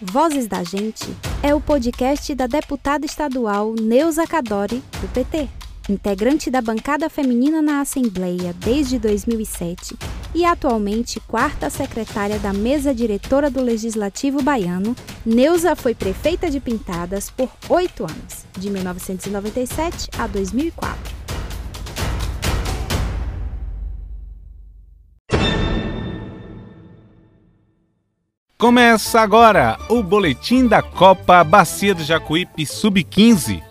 Vozes 0.00 0.46
da 0.46 0.62
Gente 0.62 1.12
é 1.42 1.52
o 1.52 1.60
podcast 1.60 2.32
da 2.32 2.46
deputada 2.46 3.04
estadual 3.04 3.74
Neuza 3.74 4.28
Cadori, 4.28 4.80
do 5.00 5.08
PT. 5.08 5.48
Integrante 5.88 6.52
da 6.52 6.62
bancada 6.62 7.10
feminina 7.10 7.60
na 7.60 7.80
Assembleia 7.80 8.52
desde 8.52 8.96
2007 8.96 9.96
e 10.32 10.44
atualmente 10.44 11.18
quarta 11.18 11.68
secretária 11.68 12.38
da 12.38 12.52
mesa 12.52 12.94
diretora 12.94 13.50
do 13.50 13.60
Legislativo 13.60 14.40
Baiano, 14.40 14.94
Neuza 15.26 15.74
foi 15.74 15.96
prefeita 15.96 16.48
de 16.48 16.60
Pintadas 16.60 17.28
por 17.28 17.50
oito 17.68 18.04
anos, 18.04 18.46
de 18.56 18.70
1997 18.70 20.10
a 20.16 20.28
2004. 20.28 21.17
Começa 28.60 29.20
agora 29.20 29.78
o 29.88 30.02
boletim 30.02 30.66
da 30.66 30.82
Copa 30.82 31.44
Bacia 31.44 31.94
do 31.94 32.02
Jacuípe 32.02 32.66
Sub-15. 32.66 33.62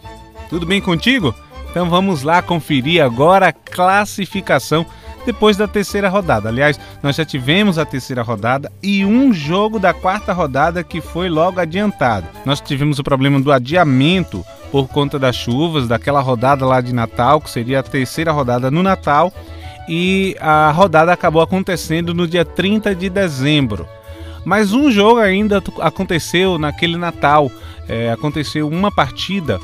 Tudo 0.49 0.65
bem 0.65 0.79
contigo? 0.79 1.35
Então 1.69 1.89
vamos 1.89 2.23
lá 2.23 2.41
conferir 2.41 3.03
agora 3.03 3.49
a 3.49 3.51
classificação 3.51 4.85
depois 5.25 5.57
da 5.57 5.67
terceira 5.67 6.07
rodada. 6.07 6.47
Aliás, 6.47 6.79
nós 7.03 7.17
já 7.17 7.25
tivemos 7.25 7.77
a 7.77 7.83
terceira 7.83 8.21
rodada 8.21 8.71
e 8.81 9.03
um 9.03 9.33
jogo 9.33 9.77
da 9.77 9.93
quarta 9.93 10.31
rodada 10.31 10.85
que 10.85 11.01
foi 11.01 11.27
logo 11.27 11.59
adiantado. 11.59 12.25
Nós 12.45 12.61
tivemos 12.61 12.97
o 12.97 13.03
problema 13.03 13.41
do 13.41 13.51
adiamento 13.51 14.41
por 14.71 14.87
conta 14.87 15.19
das 15.19 15.35
chuvas 15.35 15.85
daquela 15.85 16.21
rodada 16.21 16.65
lá 16.65 16.79
de 16.79 16.93
Natal, 16.93 17.41
que 17.41 17.49
seria 17.49 17.81
a 17.81 17.83
terceira 17.83 18.31
rodada 18.31 18.71
no 18.71 18.81
Natal, 18.81 19.33
e 19.89 20.33
a 20.39 20.71
rodada 20.71 21.11
acabou 21.11 21.41
acontecendo 21.41 22.13
no 22.13 22.25
dia 22.25 22.45
30 22.45 22.95
de 22.95 23.09
dezembro. 23.09 23.85
Mas 24.47 24.71
um 24.71 24.89
jogo 24.89 25.19
ainda 25.19 25.61
aconteceu 25.81 26.57
naquele 26.57 26.95
Natal. 26.95 27.51
É, 27.85 28.09
aconteceu 28.13 28.69
uma 28.69 28.89
partida 28.89 29.59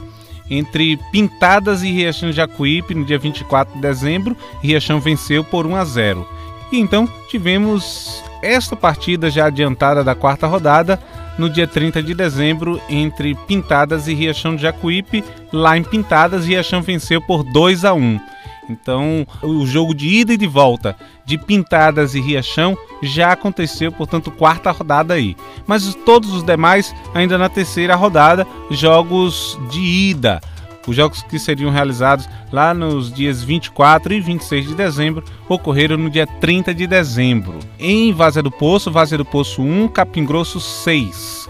entre 0.50 1.00
Pintadas 1.10 1.84
e 1.84 1.90
Riachão 1.90 2.32
de 2.32 2.36
Jacuípe 2.36 2.94
no 2.94 3.06
dia 3.06 3.18
24 3.18 3.76
de 3.76 3.80
dezembro. 3.80 4.36
Riachão 4.62 5.00
venceu 5.00 5.42
por 5.42 5.66
1 5.66 5.78
a 5.78 5.86
0. 5.86 6.28
E 6.70 6.82
então 6.82 7.08
tivemos 7.30 8.22
esta 8.42 8.76
partida 8.76 9.32
já 9.32 9.46
adiantada 9.46 10.04
da 10.04 10.14
quarta 10.14 10.48
rodada 10.48 11.02
no 11.38 11.50
dia 11.50 11.66
30 11.66 12.04
de 12.04 12.14
dezembro 12.14 12.82
entre 12.90 13.36
Pintadas 13.48 14.10
e 14.10 14.14
Riachão 14.14 14.54
de 14.54 14.64
Jacuípe. 14.64 15.24
Lá 15.54 15.78
em 15.78 15.84
Pintadas, 15.84 16.46
Riachão 16.46 16.82
venceu 16.82 17.22
por 17.22 17.42
2 17.42 17.86
a 17.86 17.94
1. 17.94 18.20
Então, 18.70 19.26
o 19.42 19.66
jogo 19.66 19.94
de 19.94 20.08
ida 20.08 20.34
e 20.34 20.38
de 20.38 20.48
volta 20.48 20.96
de 21.26 21.38
Pintadas 21.38 22.16
e 22.16 22.22
Riachão 22.22 22.78
já 23.02 23.32
aconteceu, 23.32 23.92
portanto, 23.92 24.32
quarta 24.32 24.72
rodada 24.72 25.14
aí. 25.14 25.36
Mas 25.68 25.94
todos 26.06 26.34
os 26.34 26.44
demais 26.44 26.94
ainda 27.14 27.38
na 27.38 27.50
terceira 27.50 27.96
rodada, 27.96 28.48
jogos 28.72 29.60
de 29.70 29.82
ida. 29.82 30.42
Os 30.86 30.96
jogos 30.96 31.24
que 31.24 31.40
seriam 31.40 31.72
realizados 31.72 32.28
lá 32.52 32.74
nos 32.74 33.12
dias 33.12 33.42
24 33.42 34.14
e 34.14 34.20
26 34.20 34.68
de 34.68 34.76
dezembro 34.76 35.24
ocorreram 35.48 35.98
no 35.98 36.10
dia 36.10 36.28
30 36.28 36.74
de 36.74 36.86
dezembro. 36.86 37.58
Em 37.80 38.12
Vazia 38.12 38.44
do 38.44 38.52
Poço, 38.52 38.92
Vazia 38.92 39.18
do 39.18 39.24
Poço 39.24 39.62
1, 39.62 39.88
Capim 39.88 40.26
Grosso 40.26 40.60
6. 40.60 41.48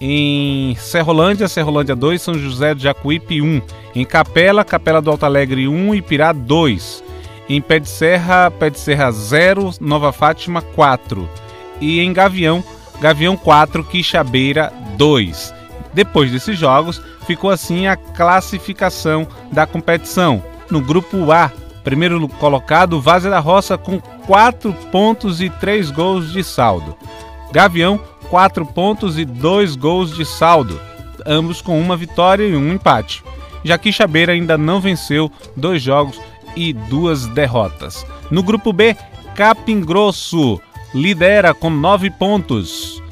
Em 0.00 0.74
Serrolândia, 0.74 1.48
Serrolândia 1.48 1.96
2, 1.96 2.20
São 2.20 2.34
José 2.34 2.74
do 2.74 2.82
Jacuípe 2.82 3.40
1. 3.40 3.62
Em 3.94 4.04
Capela, 4.04 4.64
Capela 4.64 5.00
do 5.00 5.10
Alto 5.10 5.24
Alegre 5.24 5.66
1, 5.66 5.94
Ipirá 5.94 6.32
2. 6.32 7.02
Em 7.48 7.62
Pé 7.62 7.78
de 7.78 7.88
Serra, 7.88 8.50
Pé 8.50 8.68
de 8.68 8.78
Serra 8.78 9.10
0, 9.10 9.72
Nova 9.80 10.12
Fátima 10.12 10.60
4. 10.60 11.28
E 11.80 12.00
em 12.00 12.12
Gavião, 12.12 12.62
Gavião 13.00 13.36
4, 13.36 13.84
Quixabeira 13.84 14.72
2. 14.98 15.54
Depois 15.94 16.30
desses 16.30 16.58
jogos, 16.58 17.00
ficou 17.26 17.50
assim 17.50 17.86
a 17.86 17.96
classificação 17.96 19.26
da 19.50 19.66
competição. 19.66 20.42
No 20.70 20.82
grupo 20.82 21.32
A, 21.32 21.50
primeiro 21.82 22.28
colocado, 22.28 23.00
Vaza 23.00 23.30
da 23.30 23.38
Roça 23.38 23.78
com 23.78 23.98
4 24.26 24.74
pontos 24.92 25.40
e 25.40 25.48
3 25.48 25.90
gols 25.90 26.32
de 26.32 26.44
saldo. 26.44 26.94
Gavião, 27.52 28.00
4 28.28 28.66
pontos 28.66 29.18
e 29.18 29.24
2 29.24 29.76
gols 29.76 30.14
de 30.14 30.24
saldo, 30.24 30.80
ambos 31.26 31.60
com 31.60 31.80
uma 31.80 31.96
vitória 31.96 32.44
e 32.44 32.56
um 32.56 32.72
empate 32.72 33.22
já 33.66 33.76
que 33.76 33.92
Chabeira 33.92 34.32
ainda 34.32 34.56
não 34.56 34.80
venceu 34.80 35.30
dois 35.56 35.82
jogos 35.82 36.20
e 36.54 36.72
duas 36.72 37.26
derrotas. 37.26 38.06
No 38.30 38.42
grupo 38.42 38.72
B, 38.72 38.96
Capim 39.34 39.80
Grosso 39.80 40.60
lidera 40.94 41.52
com 41.52 41.68
nove 41.68 42.08
pontos. 42.08 43.02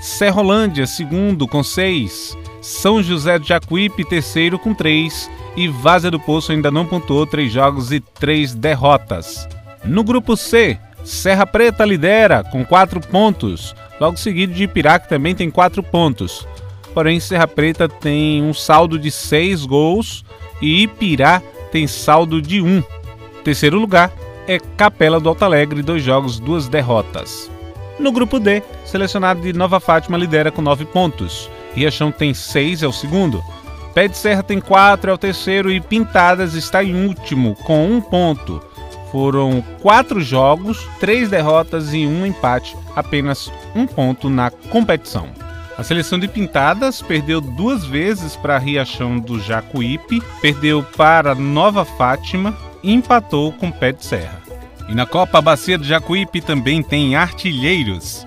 Serrolândia, 0.00 0.86
segundo, 0.86 1.46
com 1.46 1.62
seis. 1.62 2.36
São 2.62 3.02
José 3.02 3.38
do 3.38 3.46
Jacuípe, 3.46 4.04
terceiro, 4.04 4.58
com 4.58 4.72
três. 4.72 5.30
E 5.56 5.68
Vaza 5.68 6.10
do 6.10 6.18
Poço 6.18 6.52
ainda 6.52 6.70
não 6.70 6.86
pontuou 6.86 7.26
três 7.26 7.52
jogos 7.52 7.92
e 7.92 8.00
três 8.00 8.54
derrotas. 8.54 9.46
No 9.84 10.02
grupo 10.02 10.36
C, 10.36 10.78
Serra 11.08 11.46
Preta 11.46 11.84
lidera 11.84 12.44
com 12.44 12.64
quatro 12.64 13.00
pontos. 13.00 13.74
Logo 14.00 14.16
seguido 14.16 14.52
de 14.52 14.64
Ipirá, 14.64 14.98
que 14.98 15.08
também 15.08 15.34
tem 15.34 15.50
quatro 15.50 15.82
pontos 15.82 16.46
porém 16.98 17.20
Serra 17.20 17.46
Preta 17.46 17.88
tem 17.88 18.42
um 18.42 18.52
saldo 18.52 18.98
de 18.98 19.08
6 19.08 19.66
gols 19.66 20.24
e 20.60 20.82
Ipirá 20.82 21.40
tem 21.70 21.86
saldo 21.86 22.42
de 22.42 22.60
1. 22.60 22.66
Um. 22.66 22.82
Terceiro 23.44 23.78
lugar 23.78 24.12
é 24.48 24.58
Capela 24.58 25.20
do 25.20 25.28
Alto 25.28 25.44
Alegre, 25.44 25.80
dois 25.80 26.02
jogos, 26.02 26.40
duas 26.40 26.66
derrotas. 26.66 27.48
No 28.00 28.10
grupo 28.10 28.40
D, 28.40 28.64
selecionado 28.84 29.40
de 29.40 29.52
Nova 29.52 29.78
Fátima 29.78 30.18
lidera 30.18 30.50
com 30.50 30.60
9 30.60 30.86
pontos. 30.86 31.48
Riachão 31.72 32.10
tem 32.10 32.34
6, 32.34 32.82
é 32.82 32.88
o 32.88 32.92
segundo. 32.92 33.44
Pé 33.94 34.08
de 34.08 34.16
Serra 34.16 34.42
tem 34.42 34.60
4, 34.60 35.12
é 35.12 35.14
o 35.14 35.18
terceiro. 35.18 35.70
E 35.70 35.80
Pintadas 35.80 36.54
está 36.54 36.82
em 36.82 37.06
último, 37.06 37.54
com 37.62 37.86
1 37.86 37.96
um 37.96 38.00
ponto. 38.00 38.60
Foram 39.10 39.64
4 39.80 40.20
jogos, 40.20 40.86
3 41.00 41.30
derrotas 41.30 41.94
e 41.94 42.06
1 42.06 42.10
um 42.10 42.26
empate, 42.26 42.76
apenas 42.94 43.50
um 43.74 43.86
ponto 43.86 44.28
na 44.28 44.50
competição. 44.50 45.28
A 45.78 45.82
seleção 45.82 46.18
de 46.18 46.26
Pintadas 46.26 47.00
perdeu 47.00 47.40
duas 47.40 47.84
vezes 47.84 48.34
para 48.34 48.58
Riachão 48.58 49.18
do 49.18 49.40
Jacuípe, 49.40 50.20
perdeu 50.42 50.82
para 50.82 51.34
Nova 51.36 51.84
Fátima 51.84 52.56
e 52.82 52.92
empatou 52.92 53.52
com 53.52 53.70
Pé 53.70 53.92
de 53.92 54.04
Serra. 54.04 54.42
E 54.88 54.94
na 54.94 55.06
Copa 55.06 55.40
Bacia 55.40 55.78
do 55.78 55.84
Jacuípe 55.84 56.40
também 56.40 56.82
tem 56.82 57.14
artilheiros. 57.14 58.26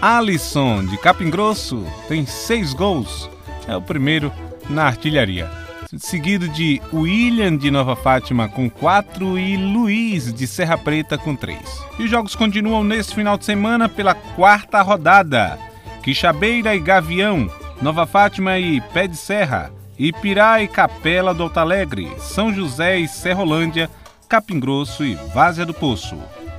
Alisson 0.00 0.86
de 0.86 0.96
Capim 0.96 1.28
Grosso 1.28 1.84
tem 2.08 2.24
seis 2.24 2.72
gols, 2.72 3.28
é 3.68 3.76
o 3.76 3.82
primeiro 3.82 4.32
na 4.68 4.84
artilharia. 4.84 5.65
Seguido 5.98 6.48
de 6.48 6.82
William 6.92 7.56
de 7.56 7.70
Nova 7.70 7.94
Fátima 7.94 8.48
com 8.48 8.68
quatro 8.68 9.38
e 9.38 9.56
Luiz 9.56 10.32
de 10.32 10.46
Serra 10.46 10.76
Preta 10.76 11.16
com 11.16 11.36
três. 11.36 11.80
E 11.98 12.02
os 12.02 12.10
jogos 12.10 12.34
continuam 12.34 12.82
neste 12.82 13.14
final 13.14 13.38
de 13.38 13.44
semana 13.44 13.88
pela 13.88 14.14
quarta 14.14 14.82
rodada. 14.82 15.58
Quixabeira 16.02 16.74
e 16.74 16.80
Gavião, 16.80 17.48
Nova 17.80 18.04
Fátima 18.04 18.58
e 18.58 18.80
Pé 18.80 19.06
de 19.06 19.16
Serra, 19.16 19.70
Ipirá 19.98 20.60
e 20.60 20.68
Capela 20.68 21.32
do 21.32 21.44
Alto 21.44 21.60
Alegre, 21.60 22.10
São 22.18 22.52
José 22.52 22.98
e 22.98 23.06
Serrolândia, 23.08 23.88
Capim 24.28 24.58
Grosso 24.58 25.04
e 25.04 25.14
Várzea 25.32 25.64
do 25.64 25.74
Poço. 25.74 26.16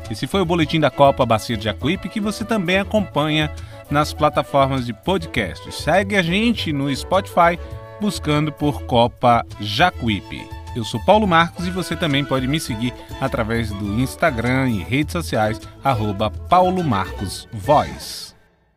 Esse 0.09 0.25
foi 0.25 0.39
o 0.39 0.45
boletim 0.45 0.79
da 0.79 0.89
Copa 0.89 1.25
Bacia 1.25 1.57
de 1.57 1.65
Jacuípe 1.65 2.07
que 2.07 2.21
você 2.21 2.45
também 2.45 2.79
acompanha 2.79 3.51
nas 3.89 4.13
plataformas 4.13 4.85
de 4.85 4.93
podcast. 4.93 5.69
Segue 5.73 6.15
a 6.15 6.21
gente 6.21 6.71
no 6.71 6.93
Spotify 6.95 7.59
buscando 7.99 8.51
por 8.51 8.83
Copa 8.83 9.45
Jacuípe. 9.59 10.47
Eu 10.75 10.83
sou 10.83 10.99
Paulo 11.03 11.27
Marcos 11.27 11.65
e 11.65 11.71
você 11.71 11.95
também 11.95 12.23
pode 12.23 12.47
me 12.47 12.59
seguir 12.59 12.93
através 13.19 13.71
do 13.71 13.99
Instagram 13.99 14.69
e 14.69 14.83
redes 14.83 15.13
sociais, 15.13 15.59
arroba 15.83 16.29
Paulo 16.29 16.83
Marcos. 16.83 17.47